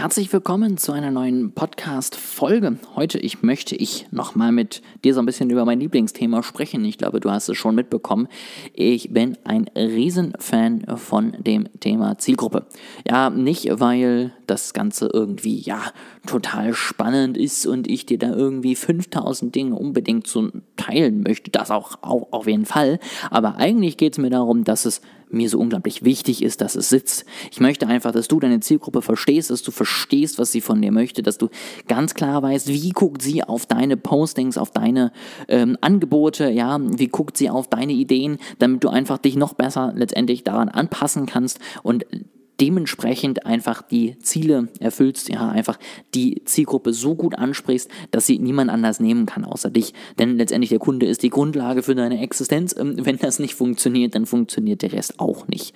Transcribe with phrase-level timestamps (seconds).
[0.00, 2.78] Herzlich willkommen zu einer neuen Podcast-Folge.
[2.96, 6.82] Heute ich möchte ich nochmal mit dir so ein bisschen über mein Lieblingsthema sprechen.
[6.86, 8.26] Ich glaube, du hast es schon mitbekommen.
[8.72, 12.64] Ich bin ein Riesenfan von dem Thema Zielgruppe.
[13.06, 15.82] Ja, nicht, weil das Ganze irgendwie, ja,
[16.26, 21.50] total spannend ist und ich dir da irgendwie 5000 Dinge unbedingt zu teilen möchte.
[21.50, 23.00] Das auch, auch auf jeden Fall.
[23.30, 26.88] Aber eigentlich geht es mir darum, dass es mir so unglaublich wichtig ist, dass es
[26.88, 27.24] sitzt.
[27.50, 30.92] Ich möchte einfach, dass du deine Zielgruppe verstehst, dass du verstehst, was sie von dir
[30.92, 31.48] möchte, dass du
[31.88, 35.12] ganz klar weißt, wie guckt sie auf deine Postings, auf deine
[35.48, 39.92] ähm, Angebote, ja, wie guckt sie auf deine Ideen, damit du einfach dich noch besser
[39.94, 42.04] letztendlich daran anpassen kannst und
[42.60, 45.78] dementsprechend einfach die Ziele erfüllst, ja, einfach
[46.14, 49.94] die Zielgruppe so gut ansprichst, dass sie niemand anders nehmen kann außer dich.
[50.18, 52.74] Denn letztendlich der Kunde ist die Grundlage für deine Existenz.
[52.78, 55.74] Ähm, wenn das nicht funktioniert, dann funktioniert der Rest auch nicht.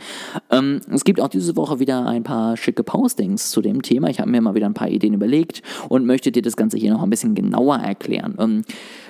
[0.50, 4.08] Ähm, es gibt auch diese Woche wieder ein paar schicke Postings zu dem Thema.
[4.08, 6.92] Ich habe mir mal wieder ein paar Ideen überlegt und möchte dir das Ganze hier
[6.92, 8.64] noch ein bisschen genauer erklären.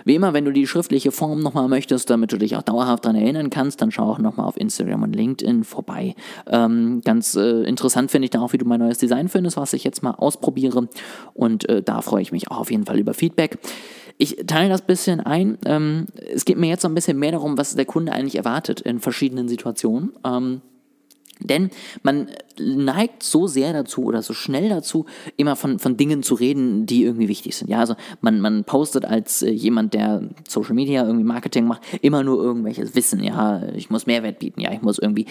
[0.05, 3.05] Ähm, wie immer, wenn du die schriftliche Form nochmal möchtest, damit du dich auch dauerhaft
[3.05, 6.15] daran erinnern kannst, dann schau auch nochmal auf Instagram und LinkedIn vorbei.
[6.47, 9.85] ganz äh, interessant finde ich da auch, wie du mein neues Design findest, was ich
[9.85, 10.89] jetzt mal ausprobiere.
[11.33, 13.59] Und äh, da freue ich mich auch auf jeden Fall über Feedback.
[14.17, 15.59] Ich teile das ein bisschen ein.
[15.67, 18.81] Ähm, es geht mir jetzt so ein bisschen mehr darum, was der Kunde eigentlich erwartet
[18.81, 20.13] in verschiedenen Situationen.
[20.25, 20.61] Ähm,
[21.41, 21.71] denn
[22.03, 26.87] man neigt so sehr dazu oder so schnell dazu, immer von, von Dingen zu reden,
[26.87, 27.69] die irgendwie wichtig sind.
[27.69, 32.23] Ja, also man, man postet als äh, jemand, der Social Media irgendwie Marketing macht, immer
[32.23, 33.23] nur irgendwelches Wissen.
[33.23, 34.61] Ja, ich muss Mehrwert bieten.
[34.61, 35.27] Ja, ich muss irgendwie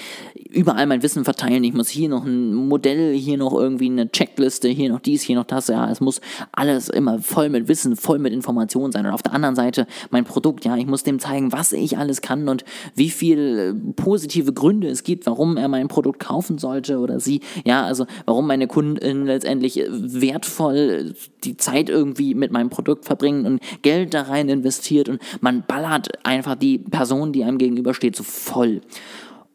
[0.50, 1.64] überall mein Wissen verteilen.
[1.64, 5.38] Ich muss hier noch ein Modell, hier noch irgendwie eine Checkliste, hier noch dies, hier
[5.38, 5.68] noch das.
[5.68, 6.20] Ja, es muss
[6.52, 9.06] alles immer voll mit Wissen, voll mit Informationen sein.
[9.06, 10.66] Und auf der anderen Seite mein Produkt.
[10.66, 15.04] Ja, ich muss dem zeigen, was ich alles kann und wie viele positive Gründe es
[15.04, 17.42] gibt, warum er mein Produkt kaufen sollte oder sie.
[17.66, 23.60] Ja, also warum meine Kunden letztendlich wertvoll die Zeit irgendwie mit meinem Produkt verbringen und
[23.82, 28.82] Geld da rein investiert und man ballert einfach die Person, die einem gegenübersteht, so voll.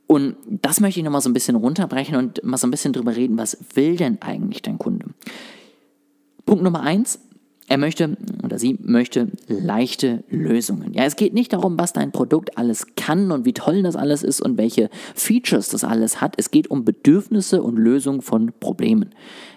[0.06, 3.14] Und das möchte ich nochmal so ein bisschen runterbrechen und mal so ein bisschen drüber
[3.14, 5.06] reden, was will denn eigentlich dein Kunde?
[6.46, 7.20] Punkt Nummer eins,
[7.68, 8.16] er möchte
[8.48, 10.94] oder sie möchte leichte Lösungen.
[10.94, 14.22] Ja, es geht nicht darum, was dein Produkt alles kann und wie toll das alles
[14.22, 16.34] ist und welche Features das alles hat.
[16.38, 19.10] Es geht um Bedürfnisse und Lösungen von Problemen.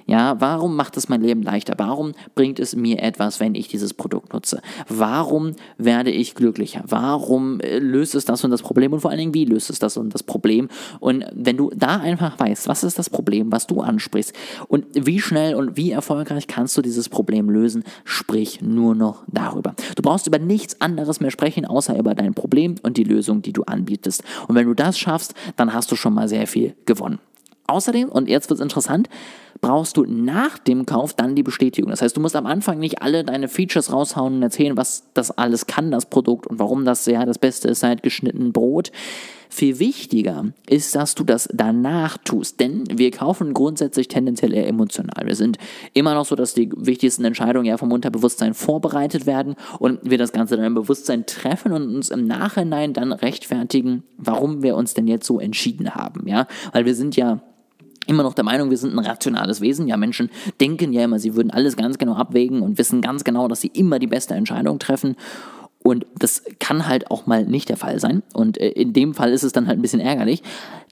[0.08, 1.76] Ja, warum macht es mein Leben leichter?
[1.78, 4.62] Warum bringt es mir etwas, wenn ich dieses Produkt nutze?
[4.90, 6.84] Warum werde ich glücklicher?
[6.86, 8.92] Warum äh, löst es das und das Problem?
[8.92, 10.68] Und vor allen Dingen, wie löst es das und das Problem?
[11.00, 14.34] Und wenn du da einfach weißt, was ist das Problem, was du ansprichst
[14.68, 19.74] und wie schnell und wie erfolgreich kannst du dieses Problem lösen, sprich nur noch darüber.
[19.96, 23.54] Du brauchst über nichts anderes mehr sprechen, außer über dein Problem und die Lösung, die
[23.54, 24.24] du anbietest.
[24.48, 27.20] Und wenn du das schaffst, dann hast du schon mal sehr viel gewonnen.
[27.68, 29.08] Außerdem, und jetzt wird es interessant,
[29.62, 31.90] brauchst du nach dem Kauf dann die Bestätigung.
[31.92, 35.32] Das heißt, du musst am Anfang nicht alle deine Features raushauen und erzählen, was das
[35.32, 38.92] alles kann, das Produkt und warum das ja das Beste ist seit geschnitten Brot.
[39.54, 45.26] Viel wichtiger ist, dass du das danach tust, denn wir kaufen grundsätzlich tendenziell eher emotional.
[45.26, 45.58] Wir sind
[45.94, 50.32] immer noch so, dass die wichtigsten Entscheidungen ja vom Unterbewusstsein vorbereitet werden und wir das
[50.32, 55.08] Ganze dann im Bewusstsein treffen und uns im Nachhinein dann rechtfertigen, warum wir uns denn
[55.08, 57.42] jetzt so entschieden haben, ja, weil wir sind ja
[58.08, 59.88] immer noch der Meinung, wir sind ein rationales Wesen.
[59.88, 60.30] Ja, Menschen
[60.62, 63.72] denken ja immer, sie würden alles ganz genau abwägen und wissen ganz genau, dass sie
[63.74, 65.16] immer die beste Entscheidung treffen.
[65.84, 68.24] Und das kann halt auch mal nicht der Fall sein.
[68.34, 70.44] Und äh, in dem Fall ist es dann halt ein bisschen ärgerlich.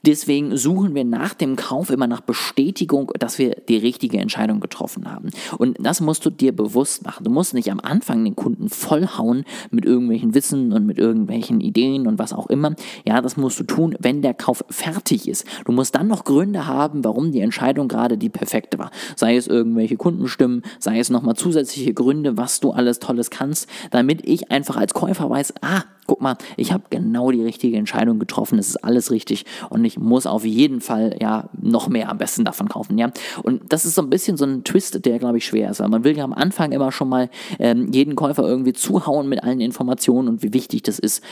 [0.04, 5.10] Deswegen suchen wir nach dem Kauf immer nach Bestätigung, dass wir die richtige Entscheidung getroffen
[5.10, 5.30] haben.
[5.58, 7.24] Und das musst du dir bewusst machen.
[7.24, 12.06] Du musst nicht am Anfang den Kunden vollhauen mit irgendwelchen Wissen und mit irgendwelchen Ideen
[12.06, 12.74] und was auch immer.
[13.06, 15.46] Ja, das musst du tun, wenn der Kauf fertig ist.
[15.66, 18.90] Du musst dann noch Gründe haben, warum die Entscheidung gerade die perfekte war.
[19.16, 24.26] Sei es irgendwelche Kundenstimmen, sei es nochmal zusätzliche Gründe, was du alles Tolles kannst, damit
[24.26, 28.58] ich einfach als Käufer weiß, ah, guck mal, ich habe genau die richtige Entscheidung getroffen,
[28.58, 32.44] es ist alles richtig und ich muss auf jeden Fall ja noch mehr am besten
[32.44, 33.12] davon kaufen, ja.
[33.42, 35.88] Und das ist so ein bisschen so ein Twist, der glaube ich schwer ist, weil
[35.88, 39.60] man will ja am Anfang immer schon mal ähm, jeden Käufer irgendwie zuhauen mit allen
[39.60, 41.22] Informationen und wie wichtig das ist.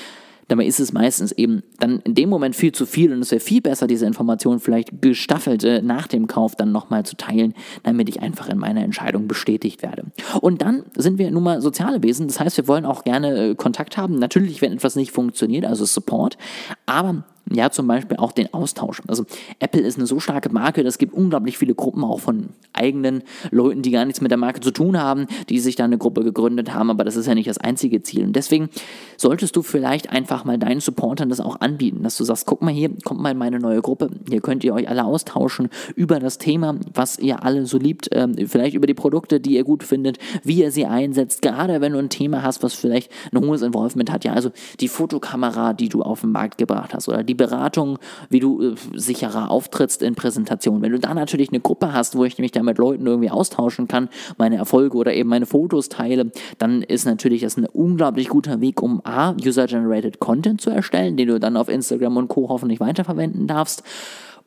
[0.49, 3.41] Dabei ist es meistens eben dann in dem Moment viel zu viel und es wäre
[3.41, 8.09] viel besser, diese Informationen vielleicht gestaffelt äh, nach dem Kauf dann nochmal zu teilen, damit
[8.09, 10.05] ich einfach in meiner Entscheidung bestätigt werde.
[10.41, 13.55] Und dann sind wir nun mal soziale Wesen, das heißt, wir wollen auch gerne äh,
[13.55, 14.19] Kontakt haben.
[14.19, 16.39] Natürlich, wenn etwas nicht funktioniert, also Support,
[16.87, 19.03] aber Ja, zum Beispiel auch den Austausch.
[19.07, 19.25] Also
[19.59, 23.83] Apple ist eine so starke Marke, das gibt unglaublich viele Gruppen auch von eigenen Leuten,
[23.83, 26.75] die gar nichts mit der Marke zu tun haben, die sich da eine Gruppe gegründet
[26.75, 28.25] haben, aber das ist ja nicht das einzige Ziel.
[28.25, 28.69] Und deswegen
[29.17, 32.73] solltest du vielleicht einfach mal deinen Supportern das auch anbieten, dass du sagst, guck mal
[32.73, 36.39] hier, kommt mal in meine neue Gruppe, hier könnt ihr euch alle austauschen über das
[36.39, 40.19] Thema, was ihr alle so liebt, ähm, vielleicht über die Produkte, die ihr gut findet,
[40.45, 44.13] wie ihr sie einsetzt, gerade wenn du ein Thema hast, was vielleicht ein hohes Involvement
[44.13, 44.51] hat, ja, also
[44.81, 47.99] die Fotokamera, die du auf den Markt gebracht hast oder die Beratung,
[48.29, 50.83] wie du äh, sicherer auftrittst in Präsentationen.
[50.83, 53.89] Wenn du da natürlich eine Gruppe hast, wo ich mich da mit Leuten irgendwie austauschen
[53.89, 58.61] kann, meine Erfolge oder eben meine Fotos teile, dann ist natürlich das ein unglaublich guter
[58.61, 62.51] Weg, um A, User-Generated Content zu erstellen, den du dann auf Instagram und Co.
[62.51, 63.83] hoffentlich weiterverwenden darfst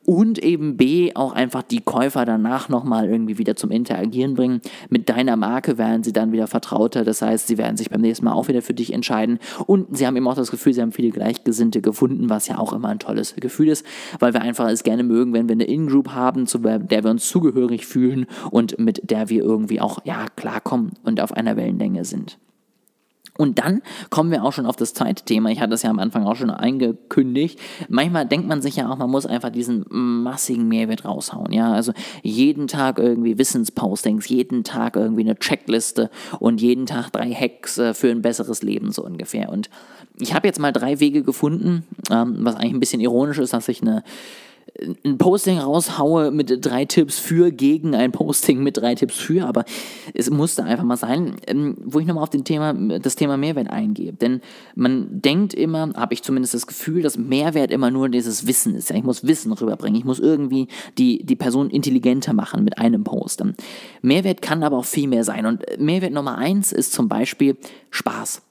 [0.04, 4.60] und eben B, auch einfach die Käufer danach nochmal irgendwie wieder zum Interagieren bringen.
[4.90, 8.24] Mit deiner Marke werden sie dann wieder vertrauter, das heißt, sie werden sich beim nächsten
[8.24, 10.92] Mal auch wieder für dich entscheiden und sie haben eben auch das Gefühl, sie haben
[10.92, 13.86] viele Gleichgesinnte gefunden, was ja auch immer ein tolles Gefühl ist,
[14.18, 17.28] weil wir einfach es gerne mögen, wenn wir eine In-Group haben, zu der wir uns
[17.28, 22.38] zugehörig fühlen und mit der wir irgendwie auch, ja, klarkommen und auf einer Wellenlänge sind.
[23.42, 25.50] Und dann kommen wir auch schon auf das zweite Thema.
[25.50, 27.58] Ich hatte das ja am Anfang auch schon eingekündigt.
[27.88, 31.52] Manchmal denkt man sich ja auch, man muss einfach diesen massigen Mehrwert raushauen.
[31.52, 31.92] Ja, also
[32.22, 36.08] jeden Tag irgendwie Wissenspostings, jeden Tag irgendwie eine Checkliste
[36.38, 39.48] und jeden Tag drei Hacks äh, für ein besseres Leben so ungefähr.
[39.48, 39.70] Und
[40.20, 43.66] ich habe jetzt mal drei Wege gefunden, ähm, was eigentlich ein bisschen ironisch ist, dass
[43.66, 44.04] ich eine
[45.04, 49.64] ein Posting raushaue mit drei Tipps für gegen ein Posting mit drei Tipps für, aber
[50.14, 53.70] es musste einfach mal sein, ähm, wo ich nochmal auf den Thema, das Thema Mehrwert
[53.70, 54.12] eingehe.
[54.12, 54.40] Denn
[54.74, 58.90] man denkt immer, habe ich zumindest das Gefühl, dass Mehrwert immer nur dieses Wissen ist.
[58.90, 60.68] Ja, ich muss Wissen rüberbringen, ich muss irgendwie
[60.98, 63.42] die, die Person intelligenter machen mit einem Post.
[64.00, 65.46] Mehrwert kann aber auch viel mehr sein.
[65.46, 67.56] Und Mehrwert Nummer eins ist zum Beispiel
[67.90, 68.42] Spaß.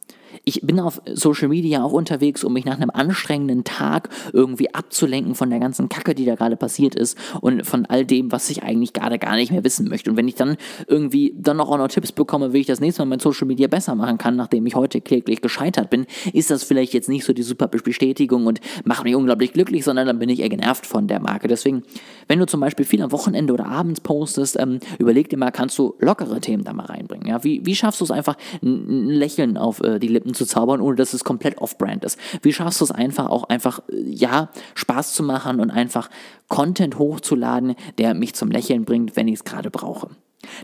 [0.44, 5.36] Ich bin auf Social Media auch unterwegs, um mich nach einem anstrengenden Tag irgendwie abzulenken
[5.36, 8.64] von der ganzen Kacke, die da gerade passiert ist und von all dem, was ich
[8.64, 10.10] eigentlich gerade gar nicht mehr wissen möchte.
[10.10, 10.58] Und wenn ich dann
[10.88, 13.68] irgendwie dann noch auch noch Tipps bekomme, wie ich das nächste Mal mein Social Media
[13.68, 17.34] besser machen kann, nachdem ich heute kläglich gescheitert bin, ist das vielleicht jetzt nicht so
[17.34, 21.08] die super Bestätigung und macht mich unglaublich glücklich, sondern dann bin ich eher genervt von
[21.08, 21.48] der Marke.
[21.48, 21.84] Deswegen,
[22.28, 25.78] wenn du zum Beispiel viel am Wochenende oder abends postest, ähm, überleg dir mal, kannst
[25.78, 27.28] du lockere Themen da mal reinbringen.
[27.28, 27.44] Ja?
[27.44, 30.82] Wie, wie schaffst du es einfach, ein Lächeln auf äh, die Lippen Lippen zu zaubern,
[30.82, 32.18] ohne dass es komplett off-brand ist?
[32.44, 36.10] Wie schaffst du es einfach auch einfach, ja, Spaß zu machen und einfach
[36.48, 40.10] Content hochzuladen, der mich zum Lächeln bringt, wenn ich es gerade brauche?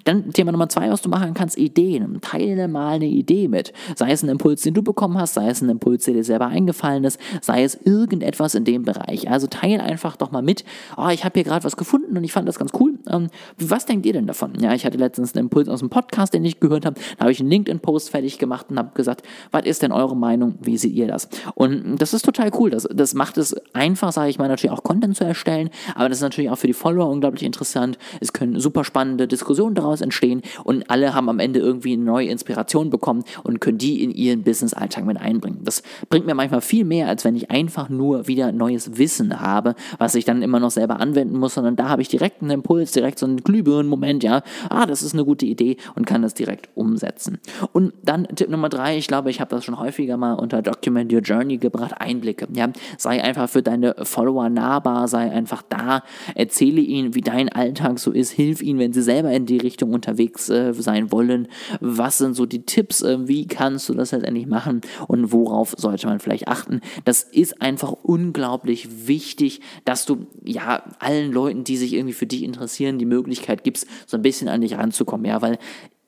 [0.03, 2.19] Dann Thema Nummer zwei, was du machen kannst, Ideen.
[2.21, 3.73] Teile mal eine Idee mit.
[3.95, 6.47] Sei es ein Impuls, den du bekommen hast, sei es ein Impuls, der dir selber
[6.47, 9.29] eingefallen ist, sei es irgendetwas in dem Bereich.
[9.29, 10.63] Also teile einfach doch mal mit,
[10.97, 12.95] oh, ich habe hier gerade was gefunden und ich fand das ganz cool.
[13.09, 14.53] Ähm, was denkt ihr denn davon?
[14.59, 16.99] Ja, ich hatte letztens einen Impuls aus dem Podcast, den ich gehört habe.
[17.17, 20.55] Da habe ich einen LinkedIn-Post fertig gemacht und habe gesagt, was ist denn eure Meinung?
[20.61, 21.29] Wie seht ihr das?
[21.55, 22.69] Und das ist total cool.
[22.69, 26.19] Das, das macht es einfach, sage ich mal, natürlich auch Content zu erstellen, aber das
[26.19, 27.97] ist natürlich auch für die Follower unglaublich interessant.
[28.19, 32.03] Es können super spannende Diskussionen Inspirationen daraus entstehen und alle haben am Ende irgendwie eine
[32.03, 35.61] neue Inspiration bekommen und können die in ihren Business-Alltag mit einbringen.
[35.63, 39.75] Das bringt mir manchmal viel mehr, als wenn ich einfach nur wieder neues Wissen habe,
[39.97, 42.91] was ich dann immer noch selber anwenden muss, sondern da habe ich direkt einen Impuls,
[42.91, 46.69] direkt so einen Glühbirnen-Moment, ja, ah, das ist eine gute Idee und kann das direkt
[46.75, 47.39] umsetzen.
[47.73, 51.11] Und dann Tipp Nummer drei, ich glaube, ich habe das schon häufiger mal unter Document
[51.11, 56.03] Your Journey gebracht, Einblicke, ja, sei einfach für deine Follower nahbar, sei einfach da,
[56.35, 59.65] erzähle ihnen, wie dein Alltag so ist, hilf ihnen, wenn sie selber in die die
[59.65, 61.47] Richtung unterwegs äh, sein wollen.
[61.79, 63.01] Was sind so die Tipps?
[63.01, 64.81] Äh, wie kannst du das letztendlich machen?
[65.07, 66.81] Und worauf sollte man vielleicht achten?
[67.05, 72.43] Das ist einfach unglaublich wichtig, dass du ja allen Leuten, die sich irgendwie für dich
[72.43, 75.25] interessieren, die Möglichkeit gibst, so ein bisschen an dich ranzukommen.
[75.25, 75.57] Ja, weil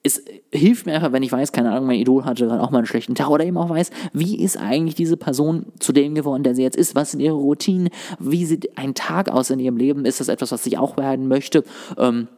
[0.01, 2.79] es hilft mir einfach, wenn ich weiß, keine Ahnung, mein Idol hatte gerade auch mal
[2.79, 6.43] einen schlechten Tag oder eben auch weiß, wie ist eigentlich diese Person zu dem geworden,
[6.43, 6.95] der sie jetzt ist?
[6.95, 7.89] Was sind ihre Routinen?
[8.17, 10.05] Wie sieht ein Tag aus in ihrem Leben?
[10.05, 11.63] Ist das etwas, was ich auch werden möchte?
[11.97, 12.29] Ähm,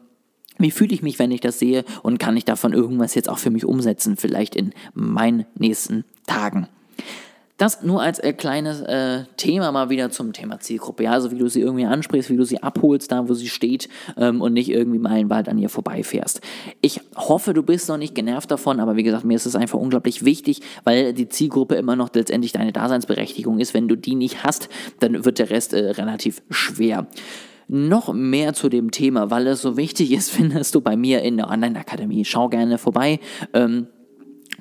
[0.58, 3.39] wie fühle ich mich, wenn ich das sehe und kann ich davon irgendwas jetzt auch
[3.39, 6.67] für mich umsetzen, vielleicht in meinen nächsten Tagen?
[7.62, 11.03] Das nur als äh, kleines äh, Thema mal wieder zum Thema Zielgruppe.
[11.03, 13.88] Ja, also wie du sie irgendwie ansprichst, wie du sie abholst, da wo sie steht
[14.17, 16.41] ähm, und nicht irgendwie meilenweit an ihr vorbeifährst.
[16.81, 19.77] Ich hoffe, du bist noch nicht genervt davon, aber wie gesagt, mir ist es einfach
[19.77, 23.75] unglaublich wichtig, weil die Zielgruppe immer noch letztendlich deine Daseinsberechtigung ist.
[23.75, 24.67] Wenn du die nicht hast,
[25.00, 27.05] dann wird der Rest äh, relativ schwer
[27.71, 31.37] noch mehr zu dem Thema, weil es so wichtig ist, findest du bei mir in
[31.37, 32.25] der Online-Akademie.
[32.25, 33.19] Schau gerne vorbei.
[33.53, 33.87] Ähm,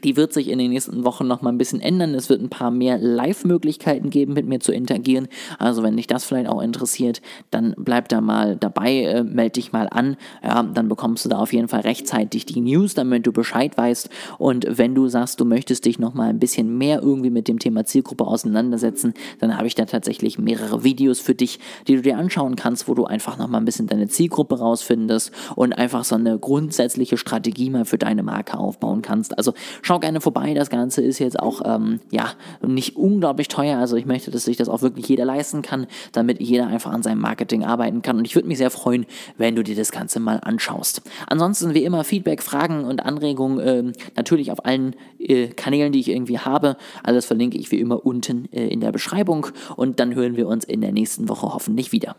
[0.04, 2.14] Die wird sich in den nächsten Wochen noch mal ein bisschen ändern.
[2.14, 5.28] Es wird ein paar mehr Live-Möglichkeiten geben, mit mir zu interagieren.
[5.58, 9.72] Also wenn dich das vielleicht auch interessiert, dann bleib da mal dabei, äh, melde dich
[9.72, 10.16] mal an.
[10.42, 14.08] Ja, dann bekommst du da auf jeden Fall rechtzeitig die News, damit du Bescheid weißt.
[14.38, 17.58] Und wenn du sagst, du möchtest dich noch mal ein bisschen mehr irgendwie mit dem
[17.58, 22.18] Thema Zielgruppe auseinandersetzen, dann habe ich da tatsächlich mehrere Videos für dich, die du dir
[22.18, 26.14] anschauen kannst, wo du einfach noch mal ein bisschen deine Zielgruppe rausfindest und einfach so
[26.14, 29.36] eine grundsätzliche Strategie mal für deine Marke aufbauen kannst.
[29.36, 29.54] Also
[29.90, 30.54] Schau gerne vorbei.
[30.54, 32.30] Das Ganze ist jetzt auch ähm, ja
[32.64, 33.76] nicht unglaublich teuer.
[33.78, 37.02] Also ich möchte, dass sich das auch wirklich jeder leisten kann, damit jeder einfach an
[37.02, 38.16] seinem Marketing arbeiten kann.
[38.16, 39.04] Und ich würde mich sehr freuen,
[39.36, 41.02] wenn du dir das Ganze mal anschaust.
[41.26, 46.10] Ansonsten wie immer Feedback, Fragen und Anregungen ähm, natürlich auf allen äh, Kanälen, die ich
[46.10, 46.76] irgendwie habe.
[47.02, 49.48] Alles verlinke ich wie immer unten äh, in der Beschreibung.
[49.74, 52.14] Und dann hören wir uns in der nächsten Woche hoffentlich wieder.